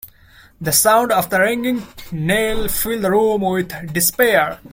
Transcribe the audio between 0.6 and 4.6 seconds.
sound of the ringing Knell filled the room with despair.